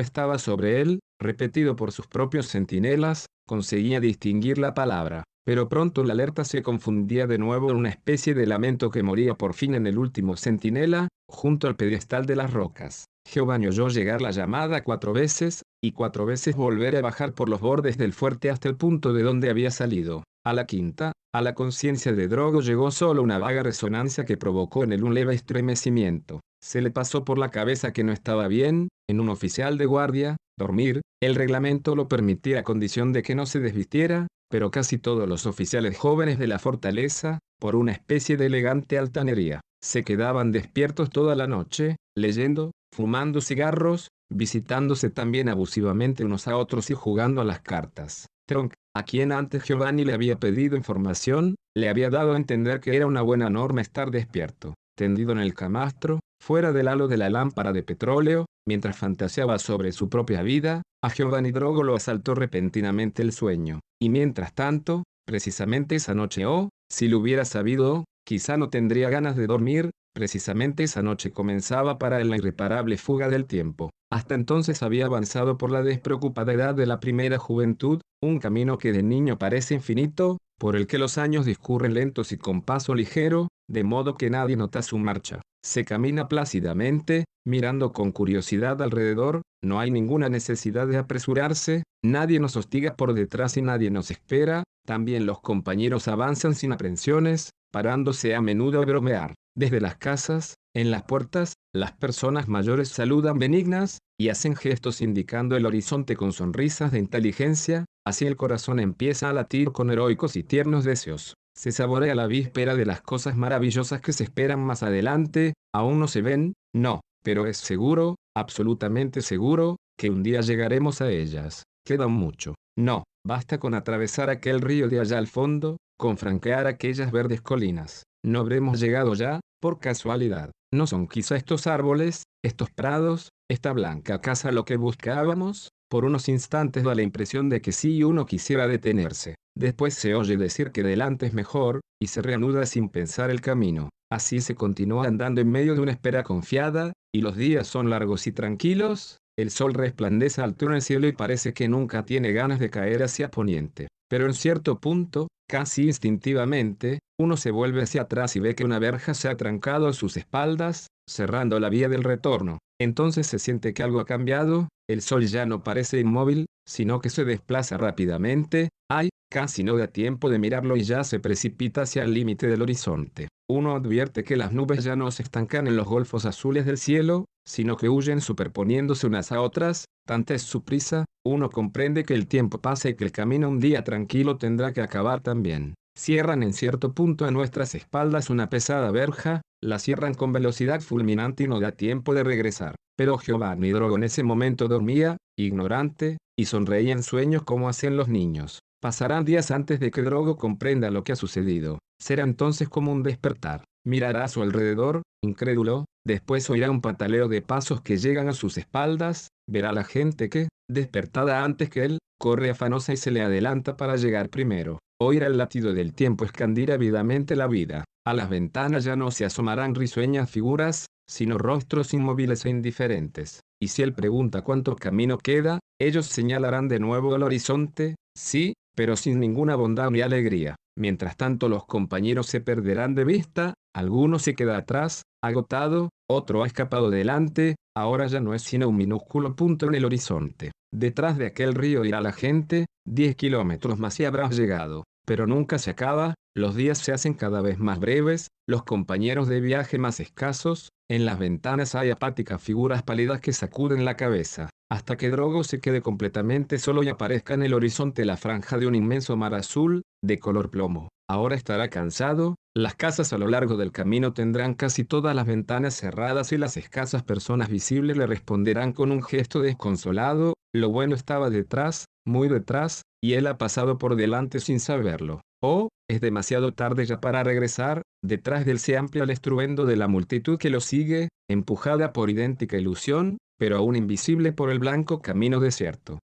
[0.00, 5.24] estaba sobre él, repetido por sus propios centinelas, conseguía distinguir la palabra.
[5.44, 9.34] Pero pronto la alerta se confundía de nuevo en una especie de lamento que moría
[9.34, 13.06] por fin en el último centinela, junto al pedestal de las rocas.
[13.28, 17.60] Giovanni oyó llegar la llamada cuatro veces, y cuatro veces volver a bajar por los
[17.60, 20.24] bordes del fuerte hasta el punto de donde había salido.
[20.44, 24.84] A la quinta, a la conciencia de Drogo llegó solo una vaga resonancia que provocó
[24.84, 26.40] en él un leve estremecimiento.
[26.62, 30.36] Se le pasó por la cabeza que no estaba bien, en un oficial de guardia,
[30.58, 35.28] dormir, el reglamento lo permitía a condición de que no se desvistiera, pero casi todos
[35.28, 41.10] los oficiales jóvenes de la fortaleza, por una especie de elegante altanería, se quedaban despiertos
[41.10, 47.44] toda la noche, leyendo, fumando cigarros, visitándose también abusivamente unos a otros y jugando a
[47.44, 48.26] las cartas.
[48.46, 52.96] Tronk, a quien antes Giovanni le había pedido información, le había dado a entender que
[52.96, 57.30] era una buena norma estar despierto, tendido en el camastro, fuera del halo de la
[57.30, 63.22] lámpara de petróleo, mientras fantaseaba sobre su propia vida, a Giovanni Drogo lo asaltó repentinamente
[63.22, 68.56] el sueño, y mientras tanto, precisamente esa noche o, oh, si lo hubiera sabido, quizá
[68.56, 73.46] no tendría ganas de dormir, precisamente esa noche comenzaba para él la irreparable fuga del
[73.46, 73.90] tiempo.
[74.12, 78.92] Hasta entonces había avanzado por la despreocupada edad de la primera juventud, un camino que
[78.92, 83.48] de niño parece infinito, por el que los años discurren lentos y con paso ligero,
[83.68, 85.40] de modo que nadie nota su marcha.
[85.64, 92.56] Se camina plácidamente, mirando con curiosidad alrededor, no hay ninguna necesidad de apresurarse, nadie nos
[92.56, 98.40] hostiga por detrás y nadie nos espera, también los compañeros avanzan sin aprensiones, parándose a
[98.40, 99.34] menudo a bromear.
[99.56, 105.56] Desde las casas, en las puertas, las personas mayores saludan benignas, y hacen gestos indicando
[105.56, 110.42] el horizonte con sonrisas de inteligencia, así el corazón empieza a latir con heroicos y
[110.42, 111.34] tiernos deseos.
[111.56, 116.06] Se saborea la víspera de las cosas maravillosas que se esperan más adelante, aún no
[116.06, 121.64] se ven, no, pero es seguro, absolutamente seguro, que un día llegaremos a ellas.
[121.84, 122.54] Queda mucho.
[122.78, 128.04] No, basta con atravesar aquel río de allá al fondo, con franquear aquellas verdes colinas.
[128.24, 130.50] No habremos llegado ya, por casualidad.
[130.72, 136.28] No son quizá estos árboles, estos prados, esta blanca casa lo que buscábamos, por unos
[136.28, 139.34] instantes da la impresión de que sí uno quisiera detenerse.
[139.56, 143.88] Después se oye decir que delante es mejor, y se reanuda sin pensar el camino.
[144.12, 148.26] Así se continúa andando en medio de una espera confiada, y los días son largos
[148.26, 152.58] y tranquilos, el sol resplandece alto en el cielo y parece que nunca tiene ganas
[152.58, 153.88] de caer hacia poniente.
[154.08, 158.78] Pero en cierto punto, casi instintivamente, uno se vuelve hacia atrás y ve que una
[158.78, 162.58] verja se ha trancado a sus espaldas, cerrando la vía del retorno.
[162.80, 167.10] Entonces se siente que algo ha cambiado, el sol ya no parece inmóvil, sino que
[167.10, 172.04] se desplaza rápidamente, ay, casi no da tiempo de mirarlo y ya se precipita hacia
[172.04, 173.28] el límite del horizonte.
[173.50, 177.26] Uno advierte que las nubes ya no se estancan en los golfos azules del cielo,
[177.46, 182.28] sino que huyen superponiéndose unas a otras, tanta es su prisa, uno comprende que el
[182.28, 185.74] tiempo pasa y que el camino un día tranquilo tendrá que acabar también.
[185.96, 191.44] Cierran en cierto punto a nuestras espaldas una pesada verja, la cierran con velocidad fulminante
[191.44, 192.76] y no da tiempo de regresar.
[192.96, 198.08] Pero Giovanni Drogo en ese momento dormía, ignorante, y sonreía en sueños como hacen los
[198.08, 198.60] niños.
[198.80, 201.78] Pasarán días antes de que Drogo comprenda lo que ha sucedido.
[202.00, 203.64] Será entonces como un despertar.
[203.86, 208.56] Mirará a su alrededor, incrédulo, después oirá un pataleo de pasos que llegan a sus
[208.56, 213.76] espaldas, verá la gente que, despertada antes que él, corre afanosa y se le adelanta
[213.76, 214.78] para llegar primero.
[215.02, 217.84] Oirá el latido del tiempo escandir ávidamente la vida.
[218.06, 223.40] A las ventanas ya no se asomarán risueñas figuras, sino rostros inmóviles e indiferentes.
[223.62, 228.94] Y si él pregunta cuánto camino queda, ellos señalarán de nuevo el horizonte, sí, pero
[228.94, 230.56] sin ninguna bondad ni alegría.
[230.78, 236.46] Mientras tanto los compañeros se perderán de vista, alguno se queda atrás, agotado, otro ha
[236.46, 240.52] escapado delante, ahora ya no es sino un minúsculo punto en el horizonte.
[240.72, 244.84] Detrás de aquel río irá la gente, 10 kilómetros más y habrás llegado.
[245.06, 249.40] Pero nunca se acaba, los días se hacen cada vez más breves, los compañeros de
[249.40, 254.96] viaje más escasos, en las ventanas hay apáticas figuras pálidas que sacuden la cabeza, hasta
[254.96, 258.74] que Drogo se quede completamente solo y aparezca en el horizonte la franja de un
[258.74, 260.88] inmenso mar azul, de color plomo.
[261.08, 265.74] ahora estará cansado, las casas a lo largo del camino tendrán casi todas las ventanas
[265.74, 271.30] cerradas y las escasas personas visibles le responderán con un gesto desconsolado, lo bueno estaba
[271.30, 275.22] detrás, muy detrás, y él ha pasado por delante sin saberlo.
[275.42, 279.76] O, es demasiado tarde ya para regresar, detrás de él se amplia el estruendo de
[279.76, 285.00] la multitud que lo sigue, empujada por idéntica ilusión, pero aún invisible por el blanco
[285.00, 285.98] camino desierto.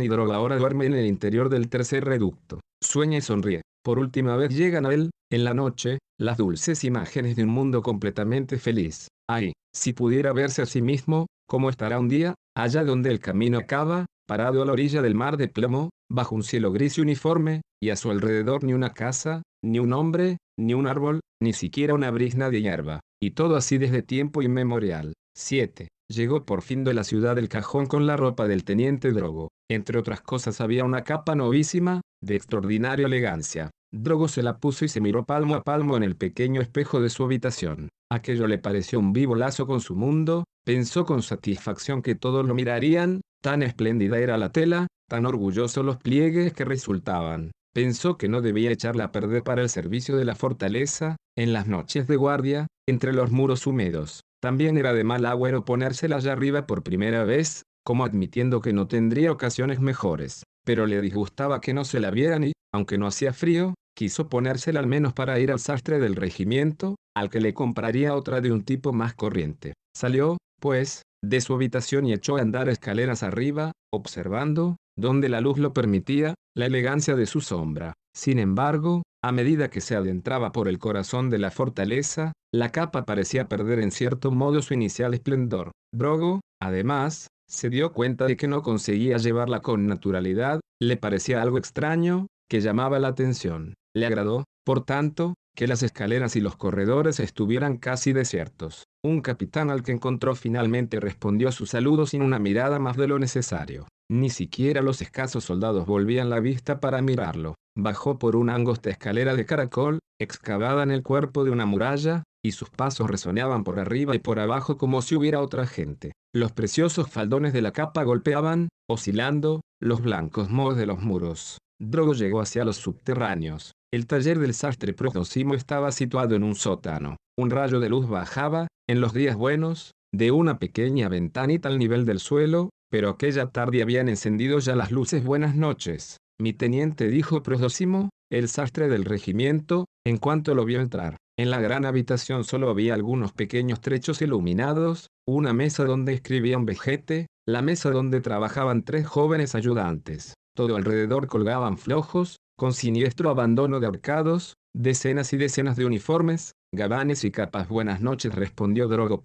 [0.00, 2.60] y droga ahora duerme en el interior del tercer reducto.
[2.82, 3.62] Sueña y sonríe.
[3.84, 7.80] Por última vez llegan a él, en la noche, las dulces imágenes de un mundo
[7.80, 9.06] completamente feliz.
[9.30, 13.58] Ay, si pudiera verse a sí mismo, ¿cómo estará un día, allá donde el camino
[13.58, 17.62] acaba, parado a la orilla del mar de plomo, bajo un cielo gris y uniforme,
[17.80, 21.94] y a su alrededor ni una casa, ni un hombre, ni un árbol, ni siquiera
[21.94, 25.12] una brisna de hierba, y todo así desde tiempo inmemorial.
[25.36, 25.86] 7.
[26.08, 29.48] Llegó por fin de la ciudad del cajón con la ropa del teniente Drogo.
[29.68, 33.70] Entre otras cosas había una capa novísima, de extraordinaria elegancia.
[33.92, 37.10] Drogo se la puso y se miró palmo a palmo en el pequeño espejo de
[37.10, 37.88] su habitación.
[38.10, 42.54] Aquello le pareció un vivo lazo con su mundo, pensó con satisfacción que todos lo
[42.54, 47.50] mirarían, tan espléndida era la tela, tan orgullosos los pliegues que resultaban.
[47.76, 51.66] Pensó que no debía echarla a perder para el servicio de la fortaleza, en las
[51.66, 54.22] noches de guardia, entre los muros húmedos.
[54.40, 58.88] También era de mal agüero ponérsela allá arriba por primera vez, como admitiendo que no
[58.88, 63.34] tendría ocasiones mejores, pero le disgustaba que no se la vieran y, aunque no hacía
[63.34, 68.14] frío, quiso ponérsela al menos para ir al sastre del regimiento, al que le compraría
[68.14, 69.74] otra de un tipo más corriente.
[69.94, 75.58] Salió, pues, de su habitación y echó a andar escaleras arriba, observando, donde la luz
[75.58, 77.92] lo permitía, la elegancia de su sombra.
[78.14, 83.04] Sin embargo, a medida que se adentraba por el corazón de la fortaleza, la capa
[83.04, 85.72] parecía perder en cierto modo su inicial esplendor.
[85.92, 91.58] Drogo, además, se dio cuenta de que no conseguía llevarla con naturalidad, le parecía algo
[91.58, 93.74] extraño, que llamaba la atención.
[93.94, 98.84] Le agradó, por tanto, que las escaleras y los corredores estuvieran casi desiertos.
[99.02, 103.08] Un capitán al que encontró finalmente respondió a su saludo sin una mirada más de
[103.08, 103.88] lo necesario.
[104.08, 107.54] Ni siquiera los escasos soldados volvían la vista para mirarlo.
[107.76, 112.52] Bajó por una angosta escalera de caracol, excavada en el cuerpo de una muralla, y
[112.52, 116.12] sus pasos resonaban por arriba y por abajo como si hubiera otra gente.
[116.32, 121.58] Los preciosos faldones de la capa golpeaban, oscilando, los blancos mohos de los muros.
[121.78, 123.72] Drogo llegó hacia los subterráneos.
[123.92, 127.16] El taller del sastre Prodosimo estaba situado en un sótano.
[127.38, 132.06] Un rayo de luz bajaba, en los días buenos, de una pequeña ventanita al nivel
[132.06, 135.22] del suelo, pero aquella tarde habían encendido ya las luces.
[135.22, 141.16] Buenas noches, mi teniente dijo Prosdócimo, el sastre del regimiento, en cuanto lo vio entrar.
[141.38, 146.64] En la gran habitación solo había algunos pequeños trechos iluminados, una mesa donde escribía un
[146.64, 150.32] vejete, la mesa donde trabajaban tres jóvenes ayudantes.
[150.56, 157.24] Todo alrededor colgaban flojos, con siniestro abandono de arcados, decenas y decenas de uniformes, gabanes
[157.24, 157.68] y capas.
[157.68, 159.20] Buenas noches, respondió Drogo.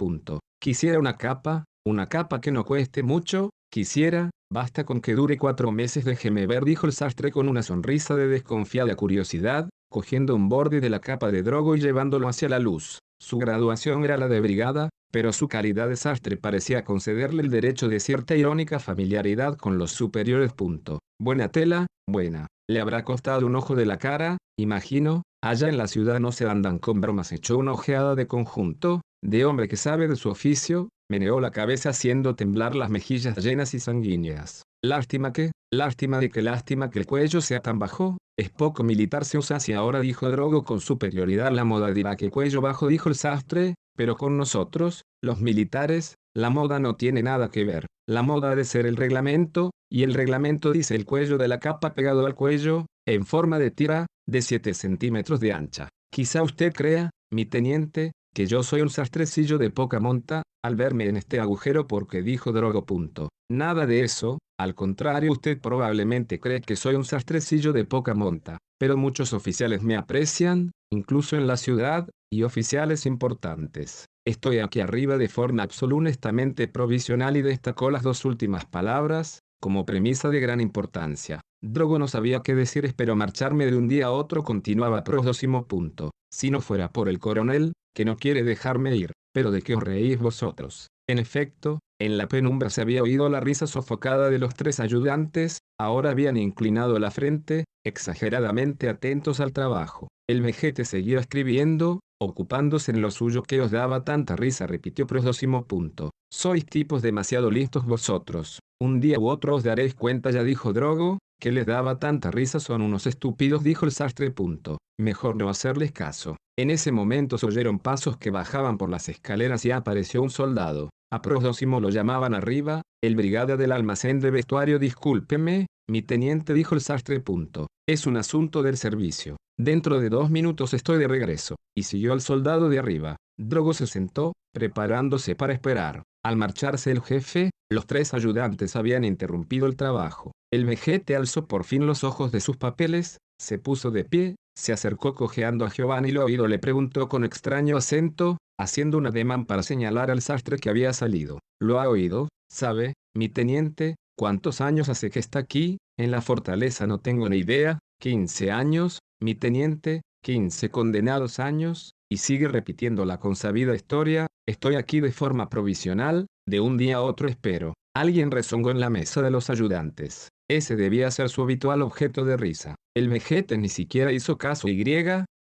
[0.62, 5.72] Quisiera una capa, una capa que no cueste mucho, quisiera, basta con que dure cuatro
[5.72, 6.04] meses.
[6.04, 10.90] Déjeme ver, dijo el sastre con una sonrisa de desconfiada curiosidad, cogiendo un borde de
[10.90, 13.00] la capa de drogo y llevándolo hacia la luz.
[13.22, 17.88] Su graduación era la de brigada, pero su calidad de sastre parecía concederle el derecho
[17.88, 20.54] de cierta irónica familiaridad con los superiores.
[20.54, 20.98] Punto.
[21.20, 22.48] Buena tela, buena.
[22.68, 26.50] Le habrá costado un ojo de la cara, imagino, allá en la ciudad no se
[26.50, 27.32] andan con bromas.
[27.32, 31.90] Echó una ojeada de conjunto, de hombre que sabe de su oficio, meneó la cabeza
[31.90, 34.64] haciendo temblar las mejillas llenas y sanguíneas.
[34.84, 39.26] Lástima que, lástima de que lástima que el cuello sea tan bajo, es poco militar
[39.26, 43.08] se usa así ahora dijo Drogo con superioridad la moda dirá que cuello bajo dijo
[43.08, 47.86] el sastre, pero con nosotros, los militares, la moda no tiene nada que ver.
[48.10, 51.60] La moda ha de ser el reglamento, y el reglamento dice el cuello de la
[51.60, 55.90] capa pegado al cuello, en forma de tira, de 7 centímetros de ancha.
[56.12, 61.08] Quizá usted crea, mi teniente, que yo soy un sastrecillo de poca monta, al verme
[61.08, 62.86] en este agujero porque dijo Drogo.
[62.86, 63.30] Punto.
[63.52, 68.58] Nada de eso, al contrario usted probablemente cree que soy un sastrecillo de poca monta,
[68.80, 74.06] pero muchos oficiales me aprecian, incluso en la ciudad, y oficiales importantes.
[74.26, 80.30] Estoy aquí arriba de forma absolutamente provisional y destacó las dos últimas palabras, como premisa
[80.30, 81.42] de gran importancia.
[81.64, 86.12] Drogo no sabía qué decir, espero marcharme de un día a otro, continuaba Próximo punto.
[86.32, 89.84] Si no fuera por el coronel, que no quiere dejarme ir, pero ¿de qué os
[89.84, 90.88] reís vosotros?
[91.10, 95.60] En efecto, en la penumbra se había oído la risa sofocada de los tres ayudantes,
[95.80, 100.08] ahora habían inclinado la frente, exageradamente atentos al trabajo.
[100.30, 105.66] El vejete seguía escribiendo, ocupándose en lo suyo que os daba tanta risa, repitió Próximo
[105.66, 106.12] punto.
[106.32, 108.60] Sois tipos demasiado listos vosotros.
[108.82, 112.60] Un día u otro os daréis cuenta, ya dijo Drogo, que les daba tanta risa
[112.60, 114.30] son unos estúpidos, dijo el sastre.
[114.30, 114.78] Punto.
[115.00, 116.38] Mejor no hacerles caso.
[116.58, 120.92] En ese momento se oyeron pasos que bajaban por las escaleras y apareció un soldado.
[121.12, 124.78] A Próximo lo llamaban arriba, el brigada del almacén de vestuario.
[124.78, 127.20] Discúlpeme, mi teniente dijo el sastre.
[127.20, 127.68] Punto.
[127.90, 129.38] Es un asunto del servicio.
[129.60, 131.56] Dentro de dos minutos estoy de regreso.
[131.76, 133.16] Y siguió al soldado de arriba.
[133.36, 136.04] Drogo se sentó, preparándose para esperar.
[136.24, 140.32] Al marcharse el jefe, los tres ayudantes habían interrumpido el trabajo.
[140.54, 144.74] El vejete alzó por fin los ojos de sus papeles, se puso de pie, se
[144.74, 149.64] acercó cojeando a Giovanni lo oído le preguntó con extraño acento, haciendo un ademán para
[149.64, 151.40] señalar al sastre que había salido.
[151.62, 152.28] ¿Lo ha oído?
[152.52, 155.78] ¿Sabe, mi teniente, cuántos años hace que está aquí?
[155.98, 157.80] En la fortaleza no tengo ni idea.
[158.02, 165.00] Quince años, mi teniente, quince condenados años, y sigue repitiendo la consabida historia, estoy aquí
[165.00, 167.74] de forma provisional, de un día a otro espero.
[167.96, 170.30] Alguien rezongó en la mesa de los ayudantes.
[170.52, 172.76] Ese debía ser su habitual objeto de risa.
[172.94, 174.84] El vejete ni siquiera hizo caso y,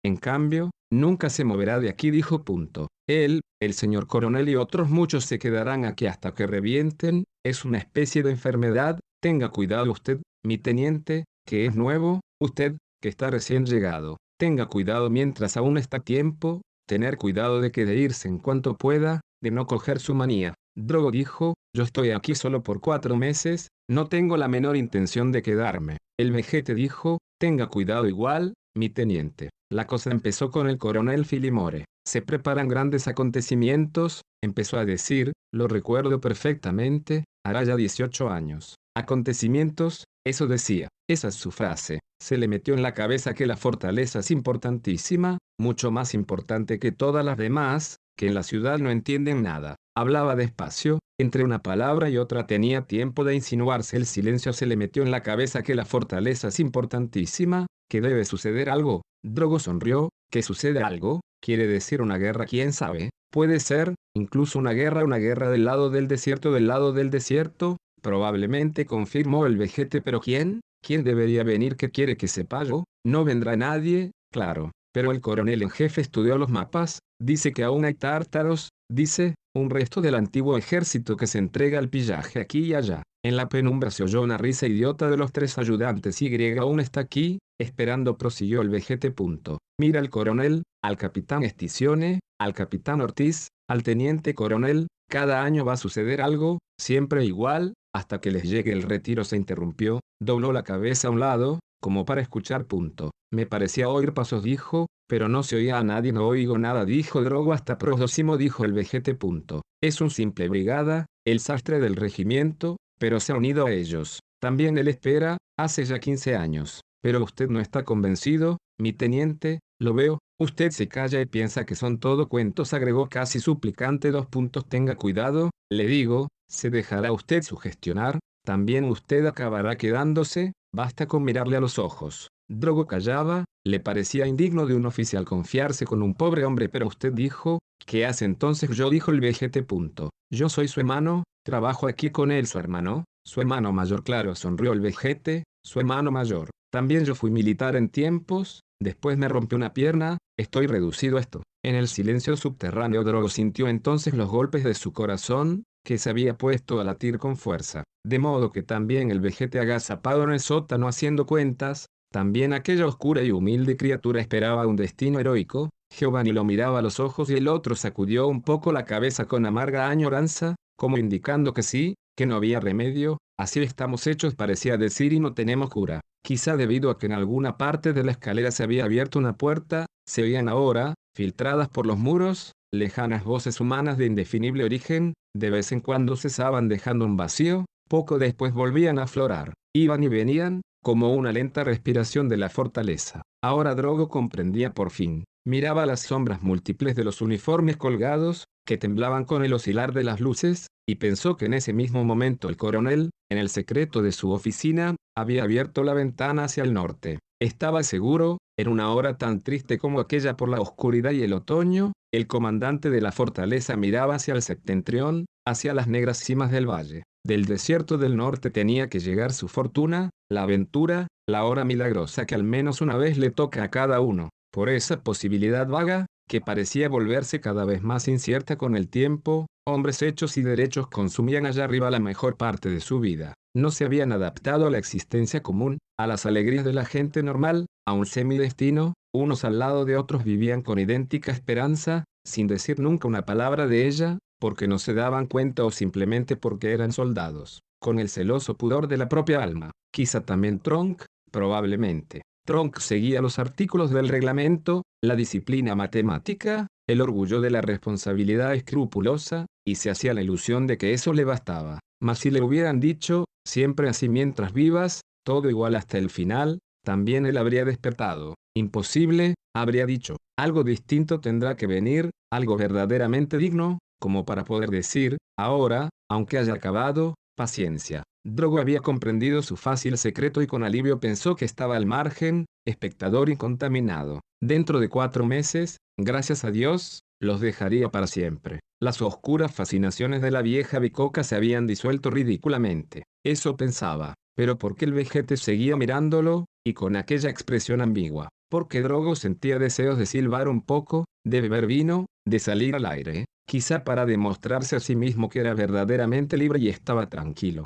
[0.05, 2.89] en cambio, nunca se moverá de aquí, dijo punto.
[3.09, 7.79] Él, el señor coronel y otros muchos se quedarán aquí hasta que revienten, es una
[7.79, 13.65] especie de enfermedad, tenga cuidado usted, mi teniente, que es nuevo, usted, que está recién
[13.65, 14.17] llegado.
[14.39, 19.21] Tenga cuidado mientras aún está tiempo, tener cuidado de que de irse en cuanto pueda,
[19.41, 20.53] de no coger su manía.
[20.81, 25.41] Drogo dijo, yo estoy aquí solo por cuatro meses, no tengo la menor intención de
[25.41, 25.97] quedarme.
[26.17, 29.49] El vejete dijo, tenga cuidado igual, mi teniente.
[29.71, 31.83] La cosa empezó con el coronel Filimore.
[32.07, 38.75] Se preparan grandes acontecimientos, empezó a decir, lo recuerdo perfectamente, hará ya 18 años.
[38.95, 41.99] Acontecimientos, eso decía, esa es su frase.
[42.21, 46.91] Se le metió en la cabeza que la fortaleza es importantísima, mucho más importante que
[46.93, 49.75] todas las demás, que en la ciudad no entienden nada.
[49.99, 53.97] Hablaba despacio, entre una palabra y otra tenía tiempo de insinuarse.
[53.97, 58.23] El silencio se le metió en la cabeza que la fortaleza es importantísima, que debe
[58.23, 59.01] suceder algo.
[59.25, 64.71] Drogo sonrió, que sucede algo, quiere decir una guerra, quién sabe, puede ser, incluso una
[64.71, 70.01] guerra, una guerra del lado del desierto, del lado del desierto, probablemente confirmó el vejete,
[70.01, 70.61] pero ¿quién?
[70.81, 72.85] ¿Quién debería venir que quiere que sepa yo?
[73.05, 74.71] No vendrá nadie, claro.
[74.93, 79.69] Pero el coronel en jefe estudió los mapas, dice que aún hay tártaros, dice, un
[79.69, 83.03] resto del antiguo ejército que se entrega al pillaje aquí y allá.
[83.23, 87.01] En la penumbra se oyó una risa idiota de los tres ayudantes y aún está
[87.01, 89.11] aquí, esperando prosiguió el vejete.
[89.11, 89.57] Punto.
[89.79, 95.73] Mira al coronel, al capitán Esticione, al capitán Ortiz, al teniente coronel, cada año va
[95.73, 100.63] a suceder algo, siempre igual, hasta que les llegue el retiro se interrumpió, dobló la
[100.63, 102.65] cabeza a un lado, como para escuchar.
[102.65, 103.11] Punto.
[103.33, 107.23] Me parecía oír pasos, dijo, pero no se oía a nadie, no oigo nada, dijo
[107.23, 109.15] Drogo hasta próximo, dijo el vejete.
[109.15, 109.63] Punto.
[109.81, 114.19] Es un simple brigada, el sastre del regimiento, pero se ha unido a ellos.
[114.39, 116.81] También él espera, hace ya 15 años.
[117.01, 121.75] Pero usted no está convencido, mi teniente, lo veo, usted se calla y piensa que
[121.75, 127.41] son todo cuentos, agregó casi suplicante dos puntos, tenga cuidado, le digo, se dejará usted
[127.41, 132.29] sugestionar, también usted acabará quedándose, basta con mirarle a los ojos.
[132.51, 137.13] Drogo callaba, le parecía indigno de un oficial confiarse con un pobre hombre, pero usted
[137.13, 138.71] dijo, ¿qué hace entonces?
[138.75, 139.61] Yo dijo el vejete.
[139.61, 140.09] Punto.
[140.33, 144.73] Yo soy su hermano, trabajo aquí con él, su hermano, su hermano mayor, claro, sonrió
[144.73, 146.49] el vejete, su hermano mayor.
[146.71, 151.43] También yo fui militar en tiempos, después me rompió una pierna, estoy reducido a esto.
[151.63, 156.37] En el silencio subterráneo Drogo sintió entonces los golpes de su corazón, que se había
[156.37, 160.87] puesto a latir con fuerza, de modo que también el vejete agazapado en el sótano
[160.87, 166.79] haciendo cuentas, también aquella oscura y humilde criatura esperaba un destino heroico, Giovanni lo miraba
[166.79, 170.97] a los ojos y el otro sacudió un poco la cabeza con amarga añoranza, como
[170.97, 175.69] indicando que sí, que no había remedio, así estamos hechos parecía decir y no tenemos
[175.69, 176.01] cura.
[176.23, 179.85] Quizá debido a que en alguna parte de la escalera se había abierto una puerta,
[180.07, 185.71] se oían ahora, filtradas por los muros, lejanas voces humanas de indefinible origen, de vez
[185.71, 191.13] en cuando cesaban dejando un vacío, poco después volvían a aflorar, iban y venían, como
[191.13, 193.21] una lenta respiración de la fortaleza.
[193.43, 199.25] Ahora Drogo comprendía por fin, Miraba las sombras múltiples de los uniformes colgados, que temblaban
[199.25, 203.09] con el oscilar de las luces, y pensó que en ese mismo momento el coronel,
[203.31, 207.17] en el secreto de su oficina, había abierto la ventana hacia el norte.
[207.41, 211.93] Estaba seguro, en una hora tan triste como aquella por la oscuridad y el otoño,
[212.13, 217.03] el comandante de la fortaleza miraba hacia el septentrión, hacia las negras cimas del valle.
[217.25, 222.35] Del desierto del norte tenía que llegar su fortuna, la aventura, la hora milagrosa que
[222.35, 224.29] al menos una vez le toca a cada uno.
[224.51, 230.01] Por esa posibilidad vaga, que parecía volverse cada vez más incierta con el tiempo, hombres
[230.01, 233.33] hechos y derechos consumían allá arriba la mejor parte de su vida.
[233.55, 237.65] No se habían adaptado a la existencia común, a las alegrías de la gente normal,
[237.87, 243.07] a un semidestino, unos al lado de otros vivían con idéntica esperanza, sin decir nunca
[243.07, 247.99] una palabra de ella, porque no se daban cuenta o simplemente porque eran soldados, con
[247.99, 249.71] el celoso pudor de la propia alma.
[249.93, 252.21] Quizá también Tronk, probablemente.
[252.45, 259.45] Tronk seguía los artículos del reglamento, la disciplina matemática, el orgullo de la responsabilidad escrupulosa,
[259.67, 261.79] y se hacía la ilusión de que eso le bastaba.
[262.01, 267.25] Mas si le hubieran dicho, siempre así mientras vivas, todo igual hasta el final, también
[267.25, 268.35] él habría despertado.
[268.55, 270.17] Imposible, habría dicho.
[270.39, 276.53] Algo distinto tendrá que venir, algo verdaderamente digno, como para poder decir, ahora, aunque haya
[276.53, 278.03] acabado, paciencia.
[278.25, 283.29] Drogo había comprendido su fácil secreto y con alivio pensó que estaba al margen, espectador
[283.29, 284.21] incontaminado.
[284.41, 288.59] Dentro de cuatro meses, gracias a Dios, los dejaría para siempre.
[288.81, 293.03] Las oscuras fascinaciones de la vieja bicoca se habían disuelto ridículamente.
[293.25, 294.13] Eso pensaba.
[294.35, 298.29] Pero ¿por qué el vejete seguía mirándolo, y con aquella expresión ambigua?
[298.49, 303.25] Porque Drogo sentía deseos de silbar un poco, de beber vino, de salir al aire,
[303.49, 307.65] quizá para demostrarse a sí mismo que era verdaderamente libre y estaba tranquilo.